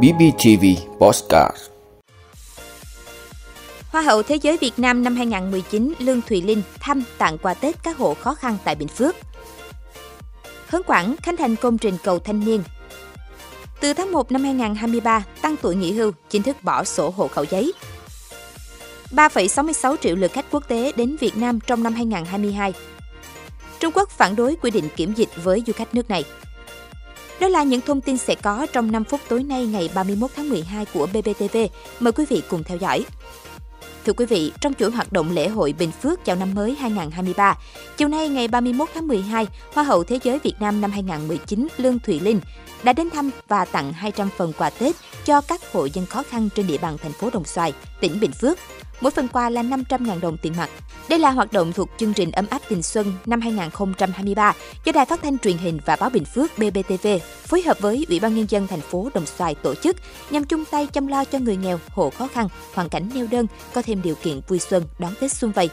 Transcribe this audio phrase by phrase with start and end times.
[0.00, 0.64] BBTV
[0.98, 1.56] Postcard
[3.88, 7.82] Hoa hậu Thế giới Việt Nam năm 2019 Lương Thùy Linh thăm tặng quà Tết
[7.82, 9.16] các hộ khó khăn tại Bình Phước.
[10.66, 12.62] Hớn Quảng khánh thành công trình cầu thanh niên.
[13.80, 17.44] Từ tháng 1 năm 2023, tăng tuổi nghỉ hưu, chính thức bỏ sổ hộ khẩu
[17.50, 17.72] giấy.
[19.10, 22.72] 3,66 triệu lượt khách quốc tế đến Việt Nam trong năm 2022.
[23.80, 26.24] Trung Quốc phản đối quy định kiểm dịch với du khách nước này.
[27.42, 30.48] Đó là những thông tin sẽ có trong 5 phút tối nay ngày 31 tháng
[30.48, 31.56] 12 của BBTV.
[32.00, 33.04] Mời quý vị cùng theo dõi.
[34.06, 37.58] Thưa quý vị, trong chuỗi hoạt động lễ hội Bình Phước chào năm mới 2023,
[37.96, 41.98] chiều nay ngày 31 tháng 12, Hoa hậu Thế giới Việt Nam năm 2019 Lương
[41.98, 42.40] Thùy Linh
[42.82, 46.48] đã đến thăm và tặng 200 phần quà Tết cho các hộ dân khó khăn
[46.54, 48.58] trên địa bàn thành phố Đồng Xoài, tỉnh Bình Phước.
[49.02, 50.70] Mỗi phần quà là 500.000 đồng tiền mặt.
[51.08, 54.52] Đây là hoạt động thuộc chương trình Ấm áp tình xuân năm 2023
[54.84, 57.08] do Đài Phát thanh Truyền hình và Báo Bình Phước BBTV
[57.46, 59.96] phối hợp với Ủy ban nhân dân thành phố Đồng Xoài tổ chức
[60.30, 63.46] nhằm chung tay chăm lo cho người nghèo, hộ khó khăn, hoàn cảnh neo đơn
[63.74, 65.70] có thêm điều kiện vui xuân đón Tết xuân vầy.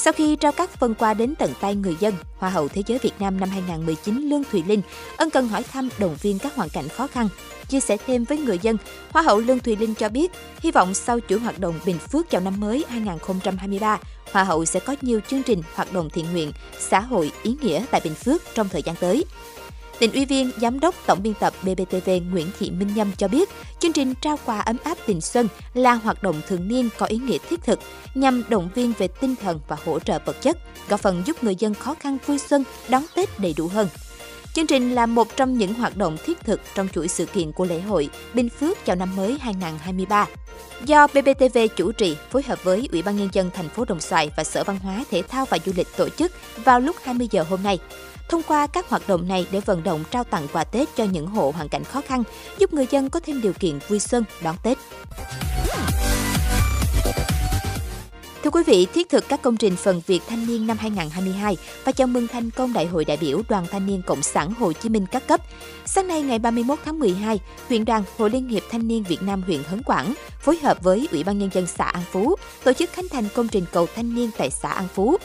[0.00, 2.98] Sau khi trao các phần quà đến tận tay người dân, Hoa hậu Thế giới
[2.98, 4.82] Việt Nam năm 2019 Lương Thùy Linh
[5.16, 7.28] ân cần hỏi thăm động viên các hoàn cảnh khó khăn.
[7.68, 8.76] Chia sẻ thêm với người dân,
[9.10, 12.30] Hoa hậu Lương Thùy Linh cho biết, hy vọng sau chuỗi hoạt động Bình Phước
[12.30, 13.98] chào năm mới 2023,
[14.32, 17.84] Hoa hậu sẽ có nhiều chương trình hoạt động thiện nguyện, xã hội ý nghĩa
[17.90, 19.24] tại Bình Phước trong thời gian tới.
[19.98, 23.48] Tỉnh ủy viên, giám đốc tổng biên tập BBTV Nguyễn Thị Minh Nhâm cho biết,
[23.78, 27.16] chương trình trao quà ấm áp tình xuân là hoạt động thường niên có ý
[27.16, 27.78] nghĩa thiết thực
[28.14, 31.54] nhằm động viên về tinh thần và hỗ trợ vật chất, góp phần giúp người
[31.58, 33.88] dân khó khăn vui xuân đón Tết đầy đủ hơn.
[34.58, 37.64] Chương trình là một trong những hoạt động thiết thực trong chuỗi sự kiện của
[37.64, 40.26] lễ hội Bình Phước chào năm mới 2023.
[40.84, 44.30] Do BBTV chủ trì phối hợp với Ủy ban nhân dân thành phố Đồng Xoài
[44.36, 46.32] và Sở Văn hóa Thể thao và Du lịch tổ chức
[46.64, 47.78] vào lúc 20 giờ hôm nay.
[48.28, 51.26] Thông qua các hoạt động này để vận động trao tặng quà Tết cho những
[51.26, 52.22] hộ hoàn cảnh khó khăn,
[52.58, 54.78] giúp người dân có thêm điều kiện vui xuân đón Tết.
[58.48, 61.92] Thưa quý vị, thiết thực các công trình phần việc thanh niên năm 2022 và
[61.92, 64.88] chào mừng thành công Đại hội đại biểu Đoàn Thanh niên Cộng sản Hồ Chí
[64.88, 65.40] Minh các cấp.
[65.86, 69.42] Sáng nay ngày 31 tháng 12, huyện đoàn Hội Liên hiệp Thanh niên Việt Nam
[69.42, 72.92] huyện Hớn Quảng phối hợp với Ủy ban nhân dân xã An Phú tổ chức
[72.92, 75.16] khánh thành công trình cầu thanh niên tại xã An Phú.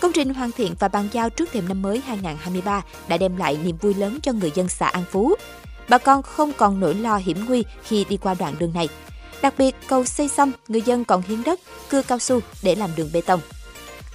[0.00, 3.58] Công trình hoàn thiện và bàn giao trước thềm năm mới 2023 đã đem lại
[3.64, 5.34] niềm vui lớn cho người dân xã An Phú.
[5.88, 8.88] Bà con không còn nỗi lo hiểm nguy khi đi qua đoạn đường này.
[9.46, 12.90] Đặc biệt, cầu xây xong, người dân còn hiến đất, cưa cao su để làm
[12.96, 13.40] đường bê tông.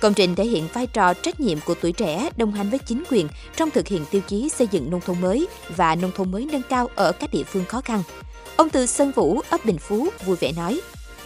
[0.02, 3.04] Công trình thể hiện vai trò trách nhiệm của tuổi trẻ đồng hành với chính
[3.10, 6.48] quyền trong thực hiện tiêu chí xây dựng nông thôn mới và nông thôn mới
[6.52, 8.04] nâng cao ở các địa phương khó khăn.
[8.56, 10.82] Ông Từ Sơn Vũ, ấp Bình Phú, vui vẻ nói,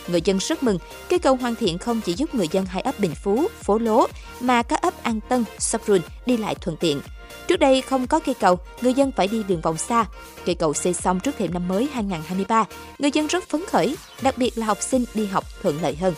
[0.07, 0.79] Người dân rất mừng,
[1.09, 4.07] cây cầu hoàn thiện không chỉ giúp người dân hai ấp Bình Phú, Phố Lố,
[4.39, 7.01] mà các ấp An Tân, Sóc Run đi lại thuận tiện.
[7.47, 10.05] Trước đây không có cây cầu, người dân phải đi đường vòng xa.
[10.45, 12.66] Cây cầu xây xong trước thềm năm mới 2023,
[12.99, 16.13] người dân rất phấn khởi, đặc biệt là học sinh đi học thuận lợi hơn.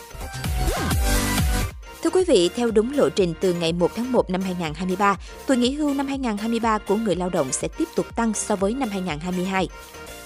[2.02, 5.16] Thưa quý vị, theo đúng lộ trình từ ngày 1 tháng 1 năm 2023,
[5.46, 8.74] tuổi nghỉ hưu năm 2023 của người lao động sẽ tiếp tục tăng so với
[8.74, 9.68] năm 2022.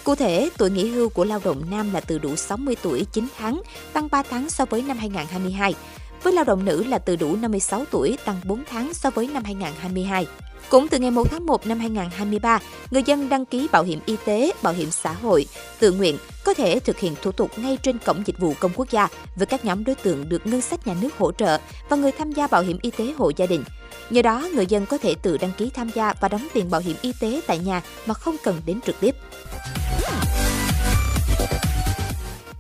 [0.05, 3.27] Cụ thể, tuổi nghỉ hưu của lao động nam là từ đủ 60 tuổi 9
[3.39, 5.75] tháng, tăng 3 tháng so với năm 2022.
[6.23, 9.45] Với lao động nữ là từ đủ 56 tuổi, tăng 4 tháng so với năm
[9.45, 10.27] 2022.
[10.69, 12.59] Cũng từ ngày 1 tháng 1 năm 2023,
[12.91, 15.47] người dân đăng ký bảo hiểm y tế, bảo hiểm xã hội,
[15.79, 18.91] tự nguyện có thể thực hiện thủ tục ngay trên cổng dịch vụ công quốc
[18.91, 21.59] gia với các nhóm đối tượng được ngân sách nhà nước hỗ trợ
[21.89, 23.65] và người tham gia bảo hiểm y tế hộ gia đình.
[24.11, 26.81] Nhờ đó, người dân có thể tự đăng ký tham gia và đóng tiền bảo
[26.81, 29.17] hiểm y tế tại nhà mà không cần đến trực tiếp.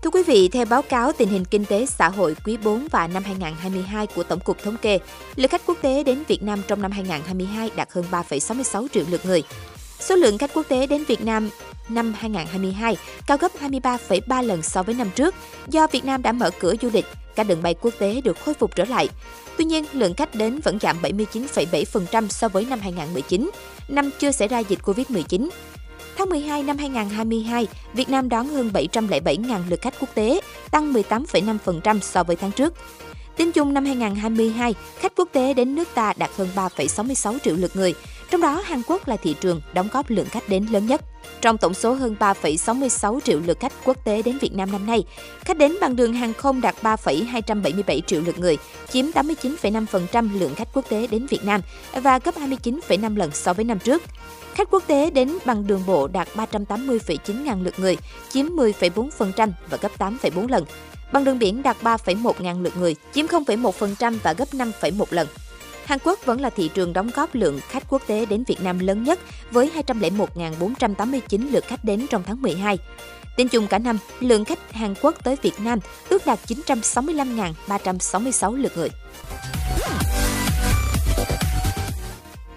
[0.02, 3.06] Thưa quý vị, theo báo cáo tình hình kinh tế xã hội quý 4 và
[3.06, 4.98] năm 2022 của Tổng cục Thống kê,
[5.36, 9.26] lượt khách quốc tế đến Việt Nam trong năm 2022 đạt hơn 3,66 triệu lượt
[9.26, 9.42] người.
[10.00, 11.50] Số lượng khách quốc tế đến Việt Nam
[11.88, 15.34] năm 2022 cao gấp 23,3 lần so với năm trước
[15.68, 17.06] do Việt Nam đã mở cửa du lịch,
[17.36, 19.08] các đường bay quốc tế được khôi phục trở lại.
[19.58, 23.50] Tuy nhiên, lượng khách đến vẫn giảm 79,7% so với năm 2019,
[23.88, 25.48] năm chưa xảy ra dịch Covid-19.
[26.16, 30.40] Tháng 12 năm 2022, Việt Nam đón hơn 707.000 lượt khách quốc tế,
[30.70, 32.74] tăng 18,5% so với tháng trước.
[33.36, 37.76] Tính chung năm 2022, khách quốc tế đến nước ta đạt hơn 3,66 triệu lượt
[37.76, 37.94] người,
[38.32, 41.00] trong đó Hàn Quốc là thị trường đóng góp lượng khách đến lớn nhất.
[41.40, 45.04] Trong tổng số hơn 3,66 triệu lượt khách quốc tế đến Việt Nam năm nay,
[45.40, 48.58] khách đến bằng đường hàng không đạt 3,277 triệu lượt người,
[48.88, 51.60] chiếm 89,5% lượng khách quốc tế đến Việt Nam
[51.94, 54.02] và gấp 29,5 lần so với năm trước.
[54.54, 57.96] Khách quốc tế đến bằng đường bộ đạt 380,9 ngàn lượt người,
[58.30, 60.64] chiếm 10,4% và gấp 8,4 lần.
[61.12, 65.28] Bằng đường biển đạt 3,1 ngàn lượt người, chiếm 0,1% và gấp 5,1 lần.
[65.92, 68.78] Hàn Quốc vẫn là thị trường đóng góp lượng khách quốc tế đến Việt Nam
[68.78, 69.18] lớn nhất
[69.50, 72.78] với 201.489 lượt khách đến trong tháng 12.
[73.36, 75.78] Tính chung cả năm, lượng khách Hàn Quốc tới Việt Nam
[76.08, 78.88] ước đạt 965.366 lượt người.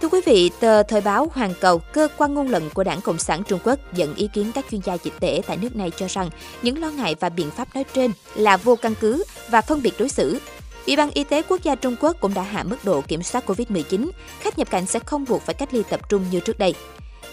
[0.01, 3.17] Thưa quý vị, tờ Thời báo Hoàn Cầu, cơ quan ngôn luận của Đảng Cộng
[3.17, 6.07] sản Trung Quốc dẫn ý kiến các chuyên gia dịch tễ tại nước này cho
[6.09, 6.29] rằng
[6.61, 9.93] những lo ngại và biện pháp nói trên là vô căn cứ và phân biệt
[9.99, 10.39] đối xử.
[10.85, 13.49] Ủy ban Y tế Quốc gia Trung Quốc cũng đã hạ mức độ kiểm soát
[13.49, 14.09] COVID-19,
[14.39, 16.75] khách nhập cảnh sẽ không buộc phải cách ly tập trung như trước đây.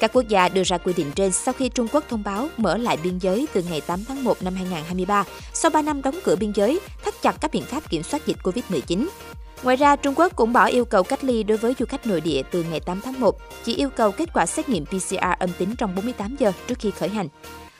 [0.00, 2.76] Các quốc gia đưa ra quy định trên sau khi Trung Quốc thông báo mở
[2.76, 6.36] lại biên giới từ ngày 8 tháng 1 năm 2023, sau 3 năm đóng cửa
[6.36, 9.06] biên giới, thắt chặt các biện pháp kiểm soát dịch COVID-19.
[9.62, 12.20] Ngoài ra, Trung Quốc cũng bỏ yêu cầu cách ly đối với du khách nội
[12.20, 15.50] địa từ ngày 8 tháng 1, chỉ yêu cầu kết quả xét nghiệm PCR âm
[15.58, 17.28] tính trong 48 giờ trước khi khởi hành.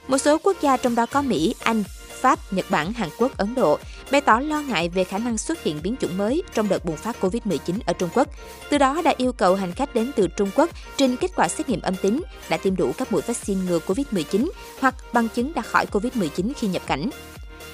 [0.08, 1.84] Một số quốc gia trong đó có Mỹ, Anh,
[2.22, 3.78] Pháp, Nhật Bản, Hàn Quốc, Ấn Độ
[4.10, 6.96] bày tỏ lo ngại về khả năng xuất hiện biến chủng mới trong đợt bùng
[6.96, 8.28] phát COVID-19 ở Trung Quốc.
[8.70, 11.68] Từ đó đã yêu cầu hành khách đến từ Trung Quốc trình kết quả xét
[11.68, 15.62] nghiệm âm tính, đã tiêm đủ các mũi vaccine ngừa COVID-19 hoặc bằng chứng đã
[15.62, 17.10] khỏi COVID-19 khi nhập cảnh.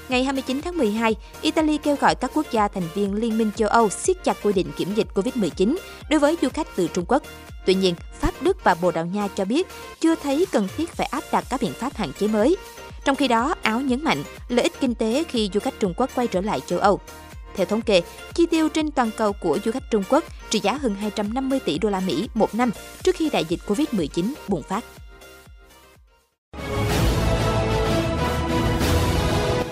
[0.08, 3.68] Ngày 29 tháng 12, Italy kêu gọi các quốc gia thành viên Liên minh châu
[3.68, 5.76] Âu siết chặt quy định kiểm dịch COVID-19
[6.10, 7.22] đối với du khách từ Trung Quốc.
[7.66, 9.66] Tuy nhiên, Pháp, Đức và Bồ Đào Nha cho biết
[10.00, 12.56] chưa thấy cần thiết phải áp đặt các biện pháp hạn chế mới.
[13.04, 16.10] Trong khi đó, Áo nhấn mạnh lợi ích kinh tế khi du khách Trung Quốc
[16.14, 17.00] quay trở lại châu Âu.
[17.56, 18.02] Theo thống kê,
[18.34, 21.78] chi tiêu trên toàn cầu của du khách Trung Quốc trị giá hơn 250 tỷ
[21.78, 22.70] đô la Mỹ một năm
[23.02, 24.84] trước khi đại dịch Covid-19 bùng phát.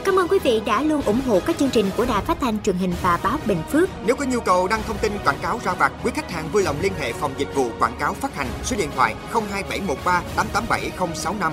[0.05, 2.63] Cảm ơn quý vị đã luôn ủng hộ các chương trình của Đài Phát thanh
[2.63, 3.89] truyền hình và báo Bình Phước.
[4.07, 6.63] Nếu có nhu cầu đăng thông tin quảng cáo ra vặt, quý khách hàng vui
[6.63, 11.53] lòng liên hệ phòng dịch vụ quảng cáo phát hành số điện thoại 02713 887065.